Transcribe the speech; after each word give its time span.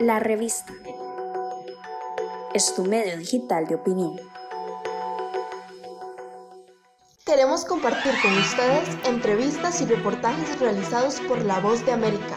La 0.00 0.18
revista 0.18 0.72
es 2.52 2.74
tu 2.74 2.84
medio 2.84 3.16
digital 3.16 3.66
de 3.68 3.76
opinión. 3.76 4.18
Queremos 7.24 7.64
compartir 7.64 8.12
con 8.20 8.36
ustedes 8.36 8.88
entrevistas 9.04 9.80
y 9.80 9.84
reportajes 9.84 10.58
realizados 10.58 11.20
por 11.20 11.44
La 11.44 11.60
Voz 11.60 11.86
de 11.86 11.92
América. 11.92 12.36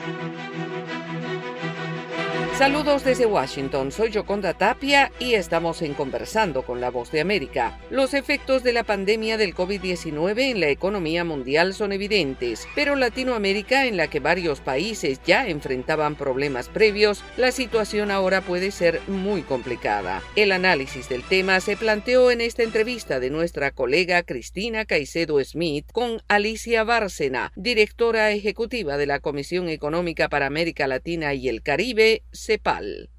Saludos 2.57 3.03
desde 3.03 3.27
Washington, 3.27 3.91
soy 3.91 4.11
Joconda 4.11 4.55
Tapia 4.55 5.11
y 5.19 5.35
estamos 5.35 5.83
en 5.83 5.93
Conversando 5.93 6.63
con 6.63 6.81
la 6.81 6.89
Voz 6.89 7.11
de 7.11 7.21
América. 7.21 7.79
Los 7.91 8.15
efectos 8.15 8.63
de 8.63 8.73
la 8.73 8.83
pandemia 8.83 9.37
del 9.37 9.53
COVID-19 9.53 10.39
en 10.39 10.59
la 10.59 10.69
economía 10.69 11.23
mundial 11.23 11.75
son 11.75 11.91
evidentes, 11.91 12.67
pero 12.73 12.95
Latinoamérica, 12.95 13.85
en 13.85 13.95
la 13.95 14.07
que 14.07 14.19
varios 14.19 14.59
países 14.59 15.21
ya 15.23 15.47
enfrentaban 15.47 16.15
problemas 16.15 16.67
previos, 16.67 17.23
la 17.37 17.51
situación 17.51 18.09
ahora 18.09 18.41
puede 18.41 18.71
ser 18.71 19.01
muy 19.07 19.43
complicada. 19.43 20.23
El 20.35 20.51
análisis 20.51 21.09
del 21.09 21.21
tema 21.21 21.59
se 21.59 21.77
planteó 21.77 22.31
en 22.31 22.41
esta 22.41 22.63
entrevista 22.63 23.19
de 23.19 23.29
nuestra 23.29 23.69
colega 23.69 24.23
Cristina 24.23 24.85
Caicedo 24.85 25.39
Smith 25.43 25.85
con 25.91 26.23
Alicia 26.27 26.83
Bárcena, 26.83 27.51
directora 27.55 28.31
ejecutiva 28.31 28.97
de 28.97 29.05
la 29.05 29.19
Comisión 29.19 29.69
Económica 29.69 30.27
para 30.27 30.47
América 30.47 30.87
Latina 30.87 31.35
y 31.35 31.49
el 31.49 31.61
Caribe, 31.61 32.23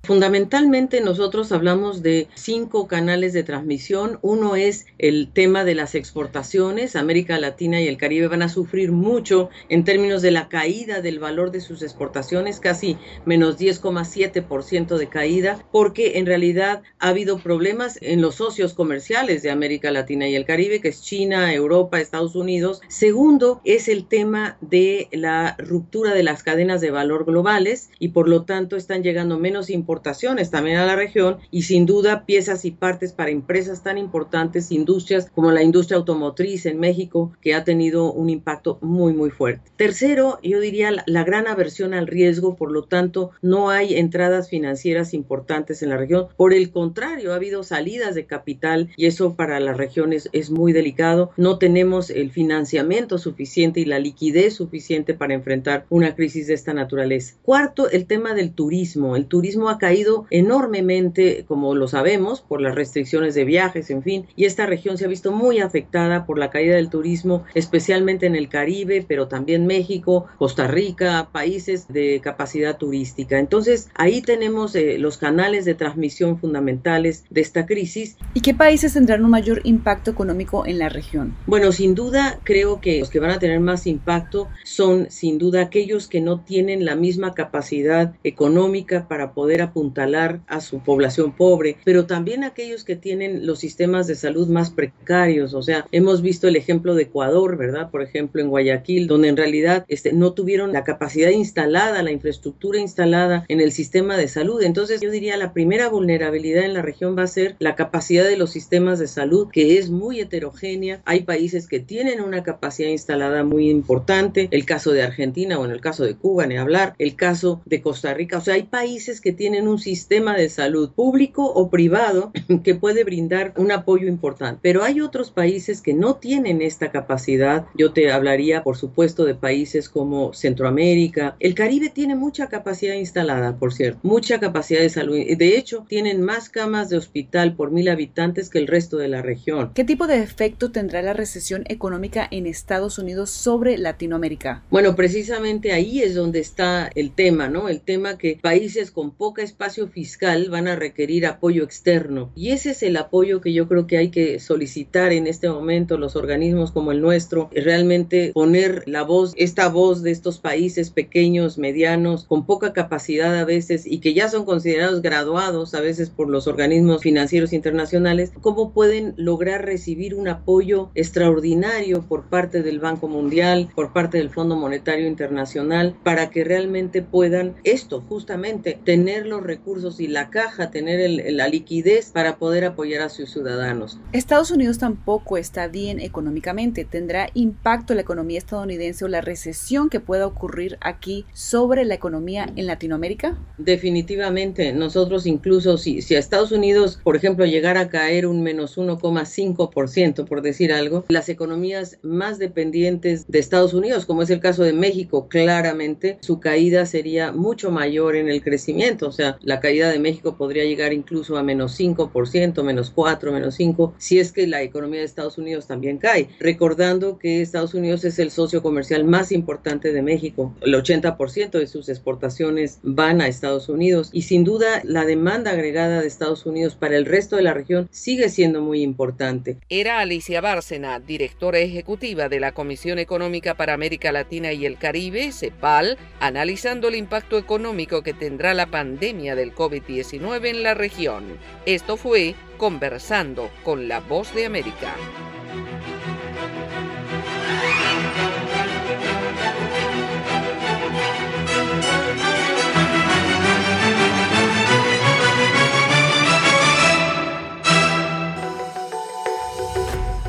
Fundamentalmente 0.02 1.02
nosotros 1.02 1.52
hablamos 1.52 2.02
de 2.02 2.28
cinco 2.34 2.88
canales 2.88 3.34
de 3.34 3.42
transmisión. 3.42 4.18
Uno 4.22 4.56
es 4.56 4.86
el 4.96 5.30
tema 5.30 5.64
de 5.64 5.74
las 5.74 5.94
exportaciones. 5.94 6.96
América 6.96 7.38
Latina 7.38 7.78
y 7.78 7.88
el 7.88 7.98
Caribe 7.98 8.28
van 8.28 8.40
a 8.40 8.48
sufrir 8.48 8.90
mucho 8.90 9.50
en 9.68 9.84
términos 9.84 10.22
de 10.22 10.30
la 10.30 10.48
caída 10.48 11.02
del 11.02 11.18
valor 11.18 11.50
de 11.50 11.60
sus 11.60 11.82
exportaciones, 11.82 12.58
casi 12.58 12.96
menos 13.26 13.58
10,7% 13.58 14.96
de 14.96 15.08
caída, 15.10 15.62
porque 15.72 16.16
en 16.18 16.24
realidad 16.24 16.82
ha 16.98 17.08
habido 17.08 17.38
problemas 17.38 17.98
en 18.00 18.22
los 18.22 18.36
socios 18.36 18.72
comerciales 18.72 19.42
de 19.42 19.50
América 19.50 19.90
Latina 19.90 20.26
y 20.26 20.36
el 20.36 20.46
Caribe, 20.46 20.80
que 20.80 20.88
es 20.88 21.02
China, 21.02 21.52
Europa, 21.52 22.00
Estados 22.00 22.34
Unidos. 22.34 22.80
Segundo 22.88 23.60
es 23.64 23.88
el 23.88 24.06
tema 24.06 24.56
de 24.62 25.08
la 25.12 25.54
ruptura 25.58 26.14
de 26.14 26.22
las 26.22 26.42
cadenas 26.42 26.80
de 26.80 26.90
valor 26.90 27.26
globales 27.26 27.90
y 27.98 28.08
por 28.08 28.26
lo 28.26 28.44
tanto 28.44 28.76
están 28.76 29.02
llegando 29.02 29.17
menos 29.24 29.70
importaciones 29.70 30.50
también 30.50 30.78
a 30.78 30.86
la 30.86 30.96
región 30.96 31.38
y 31.50 31.62
sin 31.62 31.86
duda 31.86 32.24
piezas 32.26 32.64
y 32.64 32.70
partes 32.70 33.12
para 33.12 33.30
empresas 33.30 33.82
tan 33.82 33.98
importantes, 33.98 34.70
industrias 34.70 35.30
como 35.34 35.50
la 35.50 35.62
industria 35.62 35.98
automotriz 35.98 36.66
en 36.66 36.78
México, 36.78 37.32
que 37.40 37.54
ha 37.54 37.64
tenido 37.64 38.12
un 38.12 38.30
impacto 38.30 38.78
muy, 38.80 39.12
muy 39.12 39.30
fuerte. 39.30 39.70
Tercero, 39.76 40.38
yo 40.42 40.60
diría 40.60 40.90
la, 41.06 41.24
gran 41.24 41.46
aversión 41.46 41.94
al 41.94 42.06
riesgo, 42.06 42.56
por 42.56 42.70
lo 42.70 42.84
tanto, 42.84 43.30
no 43.42 43.70
hay 43.70 43.96
entradas 43.96 44.48
financieras 44.48 45.14
importantes 45.14 45.82
en 45.82 45.90
la 45.90 45.96
región. 45.96 46.28
Por 46.36 46.54
el 46.54 46.70
contrario, 46.70 47.32
ha 47.32 47.36
habido 47.36 47.62
salidas 47.62 48.14
de 48.14 48.26
capital 48.26 48.90
y 48.96 49.06
eso 49.06 49.34
para 49.34 49.60
las 49.60 49.76
regiones 49.76 50.28
es 50.32 50.50
muy 50.50 50.72
delicado. 50.72 51.30
No 51.36 51.58
tenemos 51.58 52.10
el 52.10 52.30
financiamiento 52.30 53.18
suficiente 53.18 53.80
y 53.80 53.84
la 53.84 53.98
liquidez 53.98 54.54
suficiente 54.54 55.14
para 55.14 55.34
enfrentar 55.34 55.86
una 55.90 56.14
crisis 56.14 56.46
de 56.46 56.54
esta 56.54 56.74
naturaleza. 56.74 57.34
Cuarto, 57.42 57.90
el 57.90 58.06
tema 58.06 58.34
del 58.34 58.52
turismo 58.52 59.07
el 59.16 59.26
turismo 59.26 59.68
ha 59.68 59.78
caído 59.78 60.26
enormemente, 60.30 61.44
como 61.46 61.74
lo 61.74 61.88
sabemos, 61.88 62.40
por 62.40 62.60
las 62.60 62.74
restricciones 62.74 63.34
de 63.34 63.44
viajes, 63.44 63.90
en 63.90 64.02
fin, 64.02 64.26
y 64.36 64.44
esta 64.44 64.66
región 64.66 64.98
se 64.98 65.04
ha 65.04 65.08
visto 65.08 65.32
muy 65.32 65.60
afectada 65.60 66.26
por 66.26 66.38
la 66.38 66.50
caída 66.50 66.76
del 66.76 66.90
turismo, 66.90 67.44
especialmente 67.54 68.26
en 68.26 68.36
el 68.36 68.48
Caribe, 68.48 69.04
pero 69.06 69.28
también 69.28 69.66
México, 69.66 70.26
Costa 70.38 70.66
Rica, 70.66 71.28
países 71.32 71.88
de 71.88 72.20
capacidad 72.22 72.76
turística. 72.76 73.38
Entonces, 73.38 73.90
ahí 73.94 74.22
tenemos 74.22 74.74
eh, 74.74 74.98
los 74.98 75.18
canales 75.18 75.64
de 75.64 75.74
transmisión 75.74 76.38
fundamentales 76.38 77.24
de 77.30 77.40
esta 77.40 77.66
crisis. 77.66 78.16
¿Y 78.34 78.40
qué 78.40 78.54
países 78.54 78.94
tendrán 78.94 79.24
un 79.24 79.30
mayor 79.30 79.60
impacto 79.64 80.10
económico 80.10 80.66
en 80.66 80.78
la 80.78 80.88
región? 80.88 81.34
Bueno, 81.46 81.72
sin 81.72 81.94
duda, 81.94 82.38
creo 82.44 82.80
que 82.80 83.00
los 83.00 83.10
que 83.10 83.20
van 83.20 83.30
a 83.30 83.38
tener 83.38 83.60
más 83.60 83.86
impacto 83.86 84.48
son, 84.64 85.10
sin 85.10 85.38
duda, 85.38 85.62
aquellos 85.62 86.08
que 86.08 86.20
no 86.20 86.40
tienen 86.40 86.84
la 86.84 86.96
misma 86.96 87.34
capacidad 87.34 88.14
económica 88.24 88.97
para 89.06 89.32
poder 89.32 89.62
apuntalar 89.62 90.40
a 90.46 90.60
su 90.60 90.80
población 90.80 91.32
pobre, 91.36 91.76
pero 91.84 92.06
también 92.06 92.42
aquellos 92.42 92.84
que 92.84 92.96
tienen 92.96 93.46
los 93.46 93.60
sistemas 93.60 94.06
de 94.06 94.14
salud 94.14 94.48
más 94.48 94.70
precarios. 94.70 95.54
O 95.54 95.62
sea, 95.62 95.86
hemos 95.92 96.22
visto 96.22 96.48
el 96.48 96.56
ejemplo 96.56 96.94
de 96.94 97.04
Ecuador, 97.04 97.56
¿verdad? 97.56 97.90
Por 97.90 98.02
ejemplo, 98.02 98.40
en 98.40 98.48
Guayaquil, 98.48 99.06
donde 99.06 99.28
en 99.28 99.36
realidad 99.36 99.84
este, 99.88 100.12
no 100.12 100.32
tuvieron 100.32 100.72
la 100.72 100.84
capacidad 100.84 101.30
instalada, 101.30 102.02
la 102.02 102.12
infraestructura 102.12 102.78
instalada 102.78 103.44
en 103.48 103.60
el 103.60 103.72
sistema 103.72 104.16
de 104.16 104.28
salud. 104.28 104.62
Entonces, 104.62 105.00
yo 105.00 105.10
diría 105.10 105.36
la 105.36 105.52
primera 105.52 105.88
vulnerabilidad 105.88 106.64
en 106.64 106.74
la 106.74 106.82
región 106.82 107.16
va 107.16 107.22
a 107.22 107.28
ser 107.28 107.56
la 107.58 107.76
capacidad 107.76 108.24
de 108.24 108.36
los 108.36 108.50
sistemas 108.50 108.98
de 108.98 109.06
salud, 109.06 109.48
que 109.52 109.78
es 109.78 109.90
muy 109.90 110.20
heterogénea. 110.20 111.02
Hay 111.04 111.20
países 111.20 111.68
que 111.68 111.80
tienen 111.80 112.20
una 112.20 112.42
capacidad 112.42 112.88
instalada 112.88 113.44
muy 113.44 113.70
importante, 113.70 114.48
el 114.50 114.64
caso 114.64 114.92
de 114.92 115.02
Argentina 115.02 115.58
o 115.58 115.64
en 115.64 115.70
el 115.70 115.80
caso 115.80 116.04
de 116.04 116.16
Cuba, 116.16 116.46
ni 116.46 116.56
hablar, 116.56 116.94
el 116.98 117.16
caso 117.16 117.60
de 117.66 117.82
Costa 117.82 118.14
Rica. 118.14 118.38
O 118.38 118.40
sea, 118.40 118.54
hay 118.54 118.64
países 118.64 118.87
que 119.22 119.32
tienen 119.32 119.68
un 119.68 119.78
sistema 119.78 120.34
de 120.34 120.48
salud 120.48 120.90
público 120.92 121.44
o 121.44 121.68
privado 121.68 122.32
que 122.64 122.74
puede 122.74 123.04
brindar 123.04 123.52
un 123.56 123.70
apoyo 123.70 124.08
importante, 124.08 124.60
pero 124.62 124.82
hay 124.82 125.02
otros 125.02 125.30
países 125.30 125.82
que 125.82 125.92
no 125.92 126.16
tienen 126.16 126.62
esta 126.62 126.90
capacidad. 126.90 127.66
Yo 127.76 127.92
te 127.92 128.10
hablaría, 128.10 128.62
por 128.62 128.78
supuesto, 128.78 129.26
de 129.26 129.34
países 129.34 129.90
como 129.90 130.32
Centroamérica. 130.32 131.36
El 131.38 131.54
Caribe 131.54 131.90
tiene 131.90 132.14
mucha 132.14 132.48
capacidad 132.48 132.94
instalada, 132.94 133.56
por 133.56 133.74
cierto, 133.74 134.00
mucha 134.02 134.40
capacidad 134.40 134.80
de 134.80 134.88
salud. 134.88 135.16
De 135.16 135.58
hecho, 135.58 135.84
tienen 135.86 136.22
más 136.22 136.48
camas 136.48 136.88
de 136.88 136.96
hospital 136.96 137.54
por 137.56 137.70
mil 137.70 137.88
habitantes 137.88 138.48
que 138.48 138.58
el 138.58 138.66
resto 138.66 138.96
de 138.96 139.08
la 139.08 139.20
región. 139.20 139.72
¿Qué 139.74 139.84
tipo 139.84 140.06
de 140.06 140.22
efecto 140.22 140.70
tendrá 140.70 141.02
la 141.02 141.12
recesión 141.12 141.64
económica 141.68 142.26
en 142.30 142.46
Estados 142.46 142.98
Unidos 142.98 143.30
sobre 143.30 143.76
Latinoamérica? 143.76 144.62
Bueno, 144.70 144.96
precisamente 144.96 145.72
ahí 145.72 146.00
es 146.00 146.14
donde 146.14 146.40
está 146.40 146.90
el 146.94 147.10
tema, 147.10 147.48
¿no? 147.48 147.68
El 147.68 147.82
tema 147.82 148.16
que 148.16 148.38
países 148.40 148.67
países 148.68 148.90
con 148.90 149.12
poca 149.12 149.40
espacio 149.42 149.88
fiscal 149.88 150.50
van 150.50 150.68
a 150.68 150.76
requerir 150.76 151.24
apoyo 151.24 151.64
externo. 151.64 152.30
Y 152.36 152.50
ese 152.50 152.72
es 152.72 152.82
el 152.82 152.98
apoyo 152.98 153.40
que 153.40 153.54
yo 153.54 153.66
creo 153.66 153.86
que 153.86 153.96
hay 153.96 154.10
que 154.10 154.40
solicitar 154.40 155.10
en 155.12 155.26
este 155.26 155.48
momento 155.48 155.96
los 155.96 156.16
organismos 156.16 156.70
como 156.70 156.92
el 156.92 157.00
nuestro, 157.00 157.48
realmente 157.54 158.30
poner 158.34 158.82
la 158.84 159.04
voz, 159.04 159.32
esta 159.38 159.70
voz 159.70 160.02
de 160.02 160.10
estos 160.10 160.38
países 160.38 160.90
pequeños, 160.90 161.56
medianos, 161.56 162.24
con 162.24 162.44
poca 162.44 162.74
capacidad 162.74 163.38
a 163.38 163.46
veces 163.46 163.86
y 163.86 164.00
que 164.00 164.12
ya 164.12 164.28
son 164.28 164.44
considerados 164.44 165.00
graduados 165.00 165.72
a 165.72 165.80
veces 165.80 166.10
por 166.10 166.28
los 166.28 166.46
organismos 166.46 167.00
financieros 167.00 167.54
internacionales, 167.54 168.32
cómo 168.42 168.74
pueden 168.74 169.14
lograr 169.16 169.64
recibir 169.64 170.14
un 170.14 170.28
apoyo 170.28 170.90
extraordinario 170.94 172.02
por 172.02 172.28
parte 172.28 172.62
del 172.62 172.80
Banco 172.80 173.08
Mundial, 173.08 173.70
por 173.74 173.94
parte 173.94 174.18
del 174.18 174.28
Fondo 174.28 174.56
Monetario 174.56 175.06
Internacional, 175.06 175.96
para 176.04 176.28
que 176.28 176.44
realmente 176.44 177.00
puedan 177.00 177.56
esto 177.64 178.02
justamente 178.02 178.57
tener 178.58 179.26
los 179.26 179.42
recursos 179.42 180.00
y 180.00 180.08
la 180.08 180.30
caja, 180.30 180.70
tener 180.70 181.10
la 181.32 181.48
liquidez 181.48 182.10
para 182.12 182.36
poder 182.36 182.64
apoyar 182.64 183.02
a 183.02 183.08
sus 183.08 183.30
ciudadanos. 183.30 183.98
Estados 184.12 184.50
Unidos 184.50 184.78
tampoco 184.78 185.36
está 185.36 185.68
bien 185.68 186.00
económicamente. 186.00 186.84
¿Tendrá 186.84 187.30
impacto 187.34 187.94
la 187.94 188.00
economía 188.00 188.38
estadounidense 188.38 189.04
o 189.04 189.08
la 189.08 189.20
recesión 189.20 189.88
que 189.88 190.00
pueda 190.00 190.26
ocurrir 190.26 190.78
aquí 190.80 191.24
sobre 191.32 191.84
la 191.84 191.94
economía 191.94 192.50
en 192.56 192.66
Latinoamérica? 192.66 193.38
Definitivamente. 193.58 194.72
Nosotros 194.72 195.26
incluso 195.26 195.78
si, 195.78 196.02
si 196.02 196.14
a 196.14 196.18
Estados 196.18 196.52
Unidos, 196.52 197.00
por 197.02 197.16
ejemplo, 197.16 197.46
llegara 197.46 197.80
a 197.80 197.88
caer 197.88 198.26
un 198.26 198.42
menos 198.42 198.78
1,5%, 198.78 200.24
por 200.24 200.42
decir 200.42 200.72
algo, 200.72 201.04
las 201.08 201.28
economías 201.28 201.98
más 202.02 202.38
dependientes 202.38 203.26
de 203.28 203.38
Estados 203.38 203.74
Unidos, 203.74 204.06
como 204.06 204.22
es 204.22 204.30
el 204.30 204.40
caso 204.40 204.62
de 204.62 204.72
México, 204.72 205.28
claramente 205.28 206.18
su 206.20 206.40
caída 206.40 206.86
sería 206.86 207.32
mucho 207.32 207.70
mayor 207.70 208.16
en 208.16 208.28
el 208.28 208.42
crecimiento, 208.48 209.08
o 209.08 209.12
sea, 209.12 209.38
la 209.42 209.60
caída 209.60 209.90
de 209.90 209.98
México 209.98 210.36
podría 210.36 210.64
llegar 210.64 210.92
incluso 210.92 211.36
a 211.36 211.42
menos 211.42 211.78
5%, 211.78 212.62
menos 212.62 212.90
4, 212.90 213.32
menos 213.32 213.54
5, 213.56 213.94
si 213.98 214.18
es 214.18 214.32
que 214.32 214.46
la 214.46 214.62
economía 214.62 215.00
de 215.00 215.06
Estados 215.06 215.38
Unidos 215.38 215.66
también 215.66 215.98
cae. 215.98 216.28
Recordando 216.40 217.18
que 217.18 217.42
Estados 217.42 217.74
Unidos 217.74 218.04
es 218.04 218.18
el 218.18 218.30
socio 218.30 218.62
comercial 218.62 219.04
más 219.04 219.32
importante 219.32 219.92
de 219.92 220.02
México, 220.02 220.54
el 220.62 220.74
80% 220.74 221.58
de 221.58 221.66
sus 221.66 221.88
exportaciones 221.88 222.78
van 222.82 223.20
a 223.20 223.28
Estados 223.28 223.68
Unidos 223.68 224.10
y 224.12 224.22
sin 224.22 224.44
duda 224.44 224.80
la 224.84 225.04
demanda 225.04 225.50
agregada 225.50 226.00
de 226.00 226.06
Estados 226.06 226.46
Unidos 226.46 226.74
para 226.74 226.96
el 226.96 227.04
resto 227.04 227.36
de 227.36 227.42
la 227.42 227.54
región 227.54 227.88
sigue 227.90 228.28
siendo 228.28 228.62
muy 228.62 228.82
importante. 228.82 229.58
Era 229.68 230.00
Alicia 230.00 230.40
Bárcena, 230.40 231.00
directora 231.00 231.58
ejecutiva 231.58 232.28
de 232.28 232.40
la 232.40 232.52
Comisión 232.52 232.98
Económica 232.98 233.54
para 233.54 233.74
América 233.74 234.12
Latina 234.12 234.52
y 234.52 234.66
el 234.66 234.78
Caribe, 234.78 235.32
CEPAL, 235.32 235.98
analizando 236.20 236.88
el 236.88 236.94
impacto 236.94 237.38
económico 237.38 238.02
que 238.02 238.14
tendrá 238.14 238.37
la 238.38 238.66
pandemia 238.66 239.34
del 239.34 239.54
COVID-19 239.54 240.46
en 240.46 240.62
la 240.62 240.74
región. 240.74 241.24
Esto 241.66 241.96
fue 241.96 242.36
Conversando 242.56 243.50
con 243.64 243.88
la 243.88 244.00
Voz 244.00 244.32
de 244.34 244.46
América. 244.46 244.94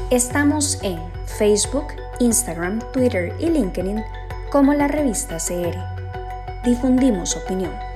Estamos 0.10 0.80
en 0.82 1.00
Facebook, 1.38 1.86
Instagram, 2.20 2.80
Twitter 2.92 3.32
y 3.40 3.52
LinkedIn 3.52 4.04
como 4.52 4.74
la 4.74 4.88
revista 4.88 5.38
CR. 5.38 5.78
Difundimos 6.66 7.38
opinión. 7.38 7.89